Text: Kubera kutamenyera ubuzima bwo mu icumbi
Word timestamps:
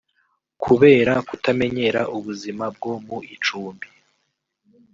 Kubera 0.63 1.13
kutamenyera 1.27 2.01
ubuzima 2.17 2.65
bwo 2.75 2.93
mu 3.05 3.17
icumbi 3.35 3.87